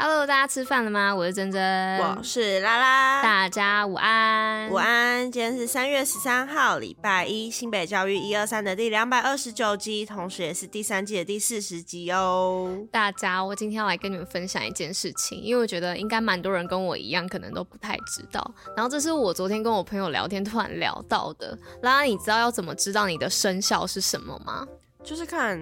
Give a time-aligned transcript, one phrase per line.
[0.00, 1.12] Hello，大家吃饭了吗？
[1.12, 5.28] 我是珍珍，我是拉拉，大家午安，午安。
[5.32, 12.70] 今天是三月十三号，礼拜一，新北教育一二三的第两百二十九集，同时也是第三季的第四十集哦。
[12.92, 18.54] 大家，我今天要来跟你们分享一件事情，因为我觉得应该蛮多人跟我一样，可能都不太知道。
[18.76, 21.58] 然后这是我昨天跟我朋友聊天突然聊到的。
[21.82, 24.64] 拉拉，你知道要怎么知道你的生肖是什么吗？
[25.02, 25.60] 就是看，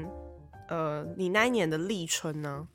[0.69, 2.69] 呃，你那一年的立春呢？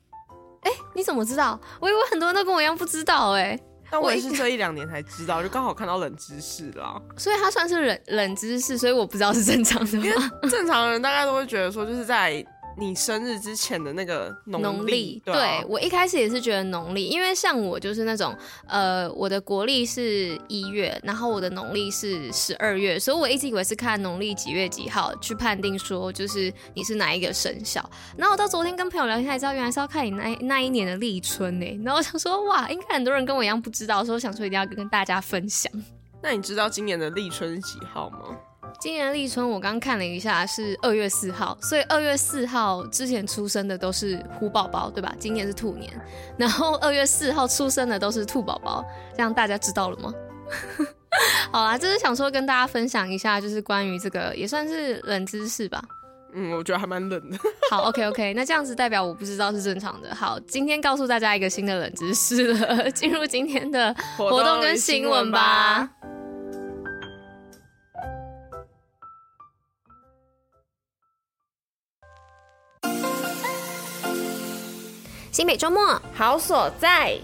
[0.62, 1.60] 哎、欸，你怎么知道？
[1.80, 3.60] 我以为很多人都跟我一样不知道哎、欸。
[3.90, 7.00] 但我也是这一两年才知道，就刚好看到冷知识啦。
[7.16, 10.04] 所以它算是冷冷知识，所以我不知道是正常的吗？
[10.06, 10.10] 因
[10.42, 12.44] 为正常人大概都会觉得说，就是在。
[12.76, 18.34] 你生日之前的那个农历，对，对，我一开始也是觉得农历，因为像我就是那种，
[18.66, 27.82] 呃，我的国历是一月，然后我的农历是十二月，所以我一直以为是看农历几月几号去判定说就是你是哪一个生肖。
[28.16, 31.80] 然后我到昨天跟朋友聊天才知道，原来是要看你那那一年的立春呢。
[31.84, 35.70] 然后我想说，哇，应该很多人跟我一样不知道，所以我想说一定要跟大家分享。
[36.22, 38.18] 那你知道今年的立春是几号吗？
[38.82, 45.14] 今年立春我刚看了一下是二月四号，所以二月四号之前出生的都是虎宝宝，对吧？
[45.20, 45.88] 今年是兔年，
[46.36, 50.12] 然后二月四号出生的都是兔宝宝，这样大家知道了吗？
[51.52, 55.80] 好啦，就是想说跟大家分享一下，就是关于这个也算是冷知识吧。
[56.34, 57.38] 嗯，我觉得还蛮冷的。
[57.70, 60.12] 好，OK OK，那这样子代表我不知道是正常的。
[60.12, 65.88] 好，今天告诉大家一个新的冷知识了， 进入今天的活动跟新闻吧。
[75.42, 77.18] 新北周末好所在。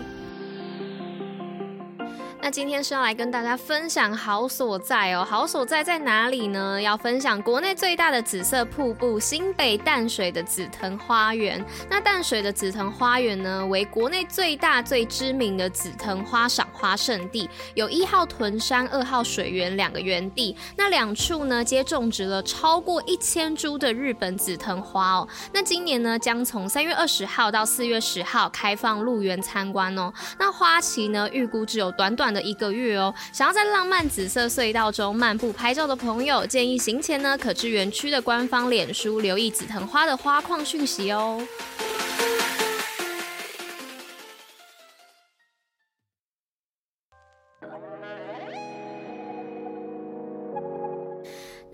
[2.41, 6.80] 那今天是要来跟大家分享好所在哦，好所在在哪里呢？
[6.80, 11.63] 要分享国内最大的紫色瀑布——新北淡水的紫藤花园。
[11.90, 20.57] 那淡水的紫藤花园呢，为国内最大、最知名的紫藤花赏花胜地，有一号屯山、二号水源两个园地。
[20.77, 25.29] 那两处呢，皆种植了超过一千株的日本紫藤花哦。
[25.52, 30.13] 那今年呢，将从三月二十号到四月十号开放入园参观哦。
[30.39, 41.40] 那花期呢，预估只有短短的一个月哦，想要在浪漫紫色隧道中漫步拍照的朋友，建议行前呢，可至园区的官方脸书留意紫藤花的花况讯息哦。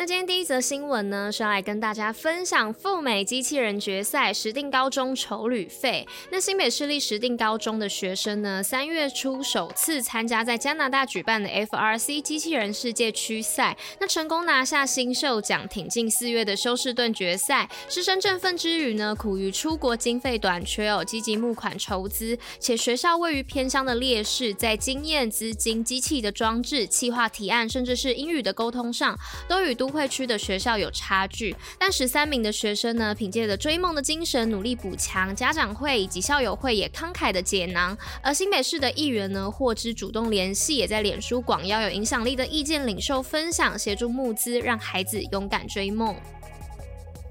[0.07, 6.07] 今天第一则新闻呢，是要来跟大家分享赴美机器人决赛，石定高中筹旅费。
[6.31, 17.67] 那新北市立石定高中的学生呢，三月初首次参加在加拿大举办的 FRC 机器人世界区赛，那成功拿下新秀奖，挺进四月的休士顿决赛。
[17.89, 35.35] 师生振奋之余呢，苦于出国经费短缺哦，积极募款筹资，且学校位于偏乡的劣势，在经验、资金、机器的装置、企划提案，甚至是英语的沟通上，都与都会区的学校有差距，但十三名的学生呢，凭借着追梦的精神，努力补强。
[35.35, 46.17] 家长会以及校友会也慷慨的解囊，而新北市的议员呢，获知主动联系，也在脸书广邀有影响力的意见领袖分享，协助募资，让孩子勇敢追梦。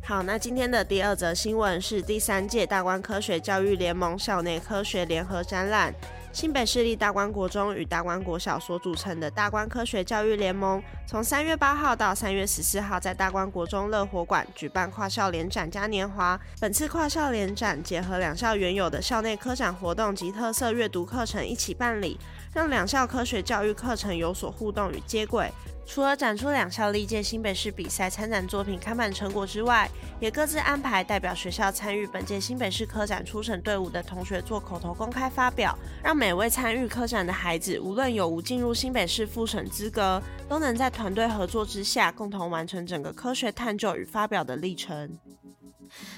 [0.06, 5.94] 好，那今天的第二则新闻是第三届大观科学教育联盟校内科学联合展览。
[6.34, 16.38] 新北市立大观国中与大观国小所组成的大观科学教育联盟，从三月八号到三月十四号，在大观国中乐活馆举办跨校联展嘉年华。
[16.60, 22.20] 本次跨校联展结合两校原有的校内科展活动及特色阅读课程一起办理，
[22.52, 25.52] 让两校科学教育课程有所互动与接轨。
[25.86, 29.88] 除了展出两校历届新北市比赛参展作品看板成果之外，
[30.20, 45.20] 也各自安排代表学校参与本届新北市科展初审队伍的同学做口头公开发表，让每位参与科展的孩子，无论有无进入新北市复审资格，都能在团队合作之下，共同完成整个科学探究与发表的历程。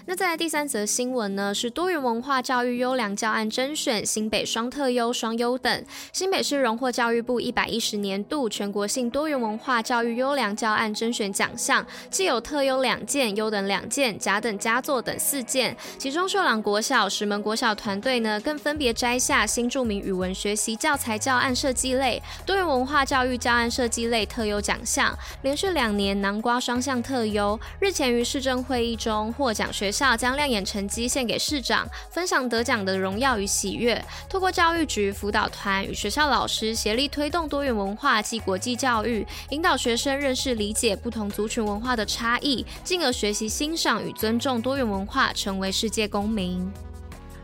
[0.08, 5.84] 那再来第三则新闻呢，是多元文化教育优良教案甄选，新北双特优、双优等。
[6.14, 15.76] 新北市荣获教育部一百一十年度全国性多元文化教育优良教案甄选奖项，既有特优两件、优等两件、甲等佳作等四件。
[15.98, 27.60] 其中秀朗国小、石门国小团队呢，更分别摘下新著名语文学习教材教案设计类、多元文化教育教案设计类特优奖项，连续两年南瓜双项特优。
[27.80, 34.04] 日前于市政会议中获奖学校将亮眼成绩献给市长，分享得奖的荣耀与喜悦。
[34.28, 46.70] 透过教育局辅导团与学校老师协力推动多元文化及国际教育，引导学生认识理解不同族群文化的差异，进而学习欣赏与尊重多元文化，成为世界公民。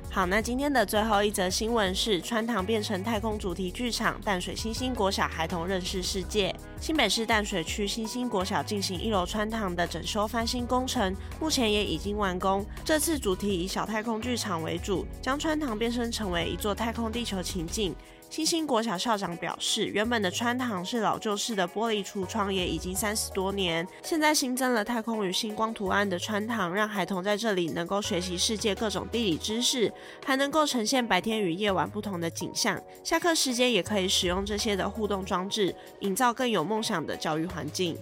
[0.09, 6.53] 好，那今天的最后一则新闻是：川堂变成太空主题剧场，淡水星星国小孩童认识世界。
[6.81, 12.65] 新北市淡水区新兴国小进行一楼穿堂的整修翻新工程，目前也已经完工。
[12.83, 17.95] 这次主题以小太空剧场为主，将穿堂变身成为一座太空地球情境。
[18.31, 23.85] 新兴国小校长表示，原本的穿堂是老旧式的玻璃橱窗，也已经三十多年。
[24.03, 29.91] 现在新增了太空与星光图案的穿堂，让孩童在这里能够学习世界各种地理知识，
[30.25, 32.81] 还能够呈现白天与夜晚不同的景象。
[33.03, 37.97] 下课时间也可以使用这些的互动装置，营造更有梦想的教育环境。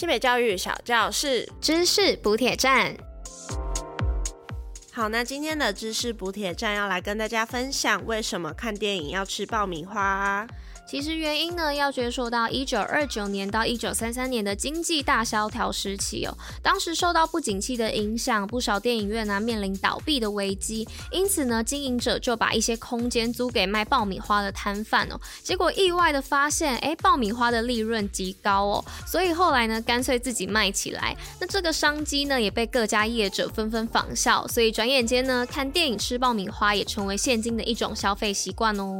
[0.00, 2.96] 新北教育小教室，知识补铁站。
[4.90, 10.46] 好，那今天的知识补铁站要来跟大家分享，为什么看电影要吃爆米花？
[10.90, 16.36] 其实原因呢，要追溯到一九二九年到一九三三年的经济大萧条时期哦。
[16.60, 25.20] 当时受到不景气的影响，不少电影院呢面临倒闭的危机，因此呢，经营者就把一些空间租给卖爆米花的摊贩哦。
[25.44, 31.16] 结果意外的发现，哎，爆米花的利润极高哦，所以后来呢，干脆自己卖起来。
[31.40, 38.98] 那这个商机呢，也被各家业者纷纷仿效，所以转眼间呢，看电影吃爆米花也成为现今的一种消费习惯哦。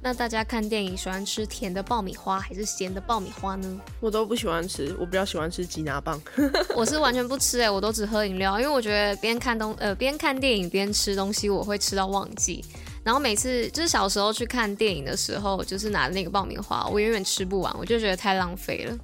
[0.00, 3.80] 那大家看电影喜欢吃甜的爆米花还是咸的爆米花呢？
[4.00, 6.20] 我都不喜欢吃，我比较喜欢吃吉拿棒。
[6.76, 12.64] 我是完全不吃哎、欸，我都只喝饮料，因为我觉得边看东呃边看电影边吃东西，我会吃到忘记。
[13.02, 18.96] 然后每次就是小时候去看电影的时候，就是拿那个爆米花，我永远吃不完，我就觉得太浪费了，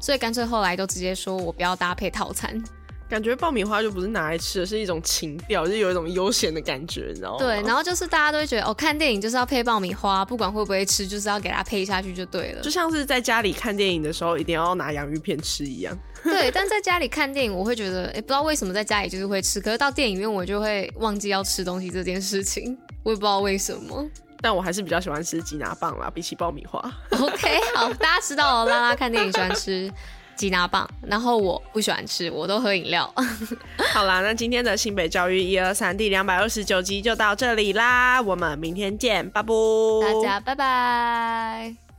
[0.00, 2.60] 所以干脆后来都直接说我不要搭配套餐。
[3.10, 7.38] 感觉爆米花就不是拿来吃的，是一种情调，就是有一种悠闲的感觉，你知道吗？
[7.40, 12.62] 对，然后就是大家都会觉得，哦，看电影就是要配爆米花，不管会不会吃，就是要给它配下去就对了。
[12.62, 15.98] 就像是在家里看电影的时候，一定要拿洋芋片吃一样。
[16.22, 24.08] 对，但在家里看电影，我会觉得，哎，不知道为什么在家里就是会吃，可是到电影院我就会忘记要吃东西这件事情， 我也不知道为什么。
[24.42, 26.80] 但我还是比较喜欢吃吉拿棒啦，比起爆米花。
[27.10, 29.90] OK，好，大家知道了，拉拉看电影喜欢吃。
[30.40, 33.12] 吉拿棒，然后我不喜欢吃，我都喝饮料。
[33.92, 39.52] 好啦，那今天的新北教育一二三第两百二十九集就到这里啦，我们明天见，拜拜，
[40.02, 41.89] 大家拜拜。